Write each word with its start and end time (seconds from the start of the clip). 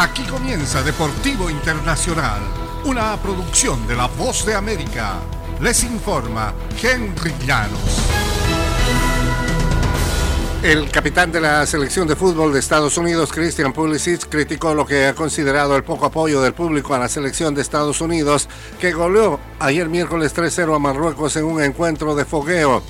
Aquí 0.00 0.22
comienza 0.22 0.80
Deportivo 0.84 1.50
Internacional, 1.50 2.40
una 2.84 3.16
producción 3.16 3.84
de 3.88 3.96
La 3.96 4.06
Voz 4.06 4.46
de 4.46 4.54
América. 4.54 5.14
Les 5.60 5.82
informa 5.82 6.54
Henry 6.80 7.34
Llanos. 7.44 8.06
El 10.62 10.88
capitán 10.92 11.32
de 11.32 11.40
la 11.40 11.66
selección 11.66 12.06
de 12.06 12.14
fútbol 12.14 12.52
de 12.52 12.60
Estados 12.60 12.96
Unidos, 12.96 13.32
Christian 13.32 13.72
Pulisic, 13.72 14.28
criticó 14.28 14.72
lo 14.72 14.86
que 14.86 15.08
ha 15.08 15.16
considerado 15.16 15.74
el 15.74 15.82
poco 15.82 16.06
apoyo 16.06 16.40
del 16.42 16.54
público 16.54 16.94
a 16.94 17.00
la 17.00 17.08
selección 17.08 17.52
de 17.56 17.62
Estados 17.62 18.00
Unidos, 18.00 18.48
que 18.78 18.92
goleó 18.92 19.40
ayer 19.58 19.88
miércoles 19.88 20.32
3-0 20.32 20.76
a 20.76 20.78
Marruecos 20.78 21.34
en 21.34 21.44
un 21.44 21.60
encuentro 21.60 22.14
de 22.14 22.24
fogueo. 22.24 22.84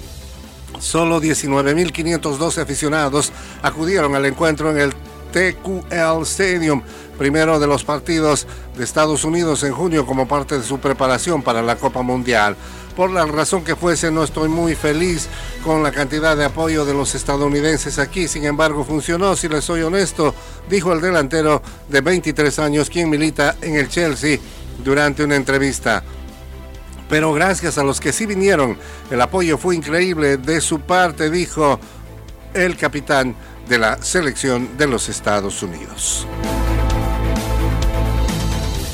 Solo 0.78 1.22
19.512 1.22 2.60
aficionados 2.60 3.32
acudieron 3.62 4.14
al 4.14 4.26
encuentro 4.26 4.70
en 4.70 4.78
el 4.78 4.94
TQL 5.32 6.22
Stadium, 6.22 6.82
primero 7.18 7.58
de 7.58 7.66
los 7.66 7.84
partidos 7.84 8.46
de 8.76 8.84
Estados 8.84 9.24
Unidos 9.24 9.62
en 9.62 9.72
junio 9.72 10.06
como 10.06 10.28
parte 10.28 10.58
de 10.58 10.64
su 10.64 10.78
preparación 10.78 11.42
para 11.42 11.62
la 11.62 11.76
Copa 11.76 12.02
Mundial. 12.02 12.56
Por 12.96 13.10
la 13.10 13.24
razón 13.26 13.62
que 13.62 13.76
fuese, 13.76 14.10
no 14.10 14.24
estoy 14.24 14.48
muy 14.48 14.74
feliz 14.74 15.28
con 15.62 15.84
la 15.84 15.92
cantidad 15.92 16.36
de 16.36 16.44
apoyo 16.44 16.84
de 16.84 16.94
los 16.94 17.14
estadounidenses 17.14 18.00
aquí. 18.00 18.26
Sin 18.26 18.44
embargo, 18.44 18.84
funcionó, 18.84 19.36
si 19.36 19.48
les 19.48 19.64
soy 19.64 19.82
honesto, 19.82 20.34
dijo 20.68 20.92
el 20.92 21.00
delantero 21.00 21.62
de 21.88 22.00
23 22.00 22.58
años, 22.58 22.90
quien 22.90 23.08
milita 23.08 23.56
en 23.60 23.76
el 23.76 23.88
Chelsea, 23.88 24.38
durante 24.82 25.22
una 25.22 25.36
entrevista. 25.36 26.02
Pero 27.08 27.32
gracias 27.32 27.78
a 27.78 27.84
los 27.84 28.00
que 28.00 28.12
sí 28.12 28.26
vinieron, 28.26 28.76
el 29.10 29.20
apoyo 29.20 29.58
fue 29.58 29.76
increíble 29.76 30.36
de 30.36 30.60
su 30.60 30.80
parte, 30.80 31.30
dijo 31.30 31.78
el 32.52 32.76
capitán 32.76 33.34
de 33.68 33.78
la 33.78 34.02
selección 34.02 34.76
de 34.76 34.86
los 34.86 35.08
Estados 35.08 35.62
Unidos. 35.62 36.26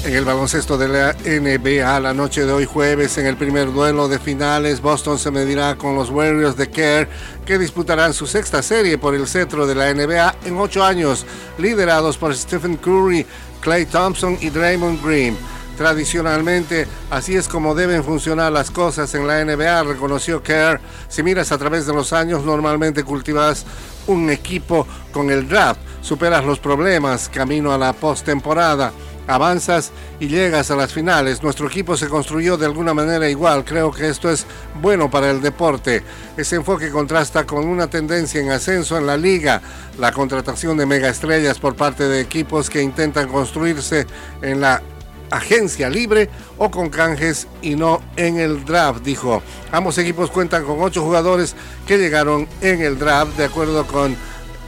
En 0.05 0.15
el 0.15 0.25
baloncesto 0.27 0.77
de 0.77 0.89
la 0.89 1.13
NBA, 1.15 2.01
la 2.01 2.13
noche 2.13 2.45
de 2.45 2.53
hoy 2.53 2.67
jueves, 2.67 3.17
en 3.17 3.27
el 3.27 3.39
primer 3.39 3.73
duelo 3.73 4.07
de 4.07 4.19
finales, 4.19 4.83
Boston 4.83 5.19
se 5.19 5.31
medirá 5.31 5.77
con 5.77 5.95
los 5.95 6.11
Warriors 6.11 6.57
de 6.57 6.69
Kerr, 6.69 7.09
que 7.47 7.59
disputarán 7.59 8.13
su 8.13 8.27
sexta 8.27 8.63
serie 8.63 8.99
por 8.99 9.15
el 9.15 9.27
cetro 9.27 9.67
de 9.67 9.75
la 9.75 9.95
NBA 9.95 10.35
en 10.45 10.59
ocho 10.59 10.85
años, 10.85 11.25
liderados 11.57 12.19
por 12.19 12.37
Stephen 12.37 12.77
Curry, 12.77 13.25
Clay 13.61 13.87
Thompson 13.87 14.37
y 14.43 14.51
Draymond 14.51 15.03
Green. 15.03 15.39
Tradicionalmente, 15.77 16.87
así 17.11 17.35
es 17.35 17.49
como 17.49 17.75
deben 17.75 18.05
funcionar 18.05 18.53
las 18.53 18.71
cosas 18.71 19.13
en 19.15 19.27
la 19.27 19.45
NBA, 19.45 19.83
reconoció 19.83 20.43
Kerr. 20.43 20.81
Si 21.09 21.23
miras 21.23 21.51
a 21.51 21.59
través 21.59 21.87
de 21.87 21.93
los 21.93 22.13
años, 22.13 22.45
normalmente 22.45 23.03
cultivas 23.03 23.67
un 24.07 24.31
equipo 24.31 24.87
con 25.13 25.31
el 25.31 25.49
draft, 25.49 25.81
superas 26.01 26.45
los 26.45 26.61
problemas 26.61 27.29
camino 27.29 27.73
a 27.73 27.79
la 27.79 27.93
postemporada, 27.93 28.93
avanzas 29.27 29.91
y 30.21 30.29
llegas 30.29 30.71
a 30.71 30.77
las 30.77 30.93
finales. 30.93 31.43
Nuestro 31.43 31.67
equipo 31.67 31.97
se 31.97 32.09
construyó 32.09 32.57
de 32.57 32.67
alguna 32.67 32.95
manera 32.95 33.29
igual. 33.29 33.65
Creo 33.65 33.91
que 33.91 34.09
esto 34.09 34.31
es 34.31 34.47
bueno 34.81 35.11
para 35.11 35.31
el 35.31 35.41
deporte. 35.41 36.03
Ese 36.37 36.57
enfoque 36.57 36.91
contrasta 36.91 37.45
con 37.45 37.67
una 37.67 37.89
tendencia 37.89 38.41
en 38.41 38.51
ascenso 38.51 38.99
en 38.99 39.07
la 39.07 39.17
liga, 39.17 39.61
la 39.99 40.13
contratación 40.13 40.77
de 40.77 40.87
megaestrellas 40.87 41.59
por 41.59 41.75
parte 41.75 42.05
de 42.05 42.21
equipos 42.21 42.71
que 42.71 42.83
intentan 42.83 43.29
construirse 43.29 44.07
en 44.43 44.61
la 44.61 44.83
agencia 45.31 45.91
libre 45.91 46.29
o 46.59 46.71
con 46.71 46.91
canjes 46.91 47.47
y 47.63 47.75
no 47.77 48.01
en 48.17 48.39
el 48.39 48.65
draft, 48.65 49.03
dijo. 49.03 49.43
Ambos 49.73 49.99
equipos 49.99 50.31
cuentan 50.31 50.65
con 50.65 50.81
ocho 50.81 51.03
jugadores 51.03 51.55
que 51.87 51.99
llegaron 51.99 52.49
en 52.61 52.81
el 52.81 52.99
draft 52.99 53.37
de 53.37 53.45
acuerdo 53.45 53.87
con 53.87 54.17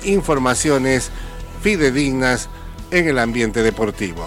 informaciones 0.04 1.10
fidedignas 1.62 2.48
en 2.90 3.08
el 3.08 3.18
ambiente 3.18 3.62
deportivo. 3.62 4.24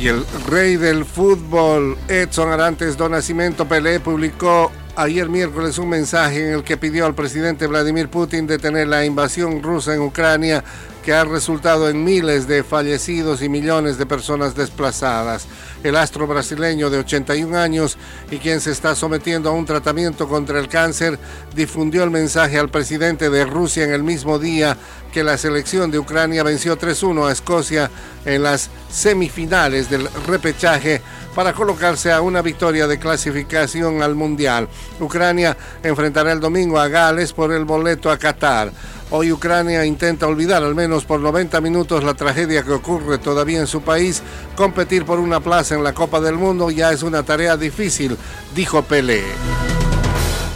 Y 0.00 0.06
el 0.06 0.24
rey 0.46 0.76
del 0.76 1.04
fútbol, 1.04 1.98
Edson 2.06 2.52
Arantes 2.52 2.96
Don 2.96 3.10
Nacimiento 3.10 3.66
Pelé, 3.66 3.98
publicó 3.98 4.70
ayer 4.94 5.28
miércoles 5.28 5.76
un 5.78 5.88
mensaje 5.88 6.46
en 6.46 6.54
el 6.54 6.62
que 6.62 6.76
pidió 6.76 7.04
al 7.04 7.14
presidente 7.14 7.66
Vladimir 7.66 8.08
Putin 8.08 8.46
detener 8.46 8.86
la 8.86 9.04
invasión 9.04 9.60
rusa 9.60 9.94
en 9.94 10.00
Ucrania 10.00 10.62
que 11.08 11.14
ha 11.14 11.24
resultado 11.24 11.88
en 11.88 12.04
miles 12.04 12.46
de 12.46 12.62
fallecidos 12.62 13.40
y 13.40 13.48
millones 13.48 13.96
de 13.96 14.04
personas 14.04 14.54
desplazadas. 14.54 15.46
El 15.82 15.96
astro 15.96 16.26
brasileño 16.26 16.90
de 16.90 16.98
81 16.98 17.56
años 17.56 17.96
y 18.30 18.36
quien 18.36 18.60
se 18.60 18.72
está 18.72 18.94
sometiendo 18.94 19.48
a 19.48 19.52
un 19.54 19.64
tratamiento 19.64 20.28
contra 20.28 20.60
el 20.60 20.68
cáncer 20.68 21.18
difundió 21.54 22.04
el 22.04 22.10
mensaje 22.10 22.58
al 22.58 22.68
presidente 22.68 23.30
de 23.30 23.46
Rusia 23.46 23.84
en 23.84 23.94
el 23.94 24.02
mismo 24.02 24.38
día 24.38 24.76
que 25.10 25.24
la 25.24 25.38
selección 25.38 25.90
de 25.90 25.98
Ucrania 25.98 26.42
venció 26.42 26.78
3-1 26.78 27.26
a 27.26 27.32
Escocia 27.32 27.90
en 28.26 28.42
las 28.42 28.68
semifinales 28.90 29.88
del 29.88 30.10
repechaje 30.26 31.00
para 31.34 31.52
colocarse 31.52 32.12
a 32.12 32.20
una 32.20 32.42
victoria 32.42 32.86
de 32.86 32.98
clasificación 32.98 34.02
al 34.02 34.14
Mundial. 34.14 34.68
Ucrania 35.00 35.56
enfrentará 35.82 36.32
el 36.32 36.40
domingo 36.40 36.78
a 36.78 36.88
Gales 36.88 37.32
por 37.32 37.52
el 37.52 37.64
boleto 37.64 38.10
a 38.10 38.18
Qatar. 38.18 38.72
Hoy 39.10 39.32
Ucrania 39.32 39.86
intenta 39.86 40.26
olvidar 40.26 40.62
al 40.62 40.74
menos 40.74 41.06
por 41.06 41.20
90 41.20 41.62
minutos 41.62 42.04
la 42.04 42.12
tragedia 42.12 42.62
que 42.62 42.72
ocurre 42.72 43.16
todavía 43.16 43.58
en 43.58 43.66
su 43.66 43.80
país. 43.80 44.22
Competir 44.54 45.06
por 45.06 45.18
una 45.18 45.40
plaza 45.40 45.74
en 45.74 45.82
la 45.82 45.94
Copa 45.94 46.20
del 46.20 46.34
Mundo 46.34 46.70
ya 46.70 46.92
es 46.92 47.02
una 47.02 47.22
tarea 47.22 47.56
difícil, 47.56 48.18
dijo 48.54 48.82
Pelé. 48.82 49.22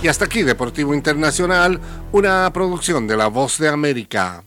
Y 0.03 0.09
hasta 0.09 0.27
aquí 0.27 0.43
Deportivo 0.43 0.95
Internacional, 0.95 1.81
una 2.13 2.51
producción 2.53 3.07
de 3.07 3.17
La 3.17 3.29
Voz 3.29 3.57
de 3.57 3.69
América. 3.69 4.45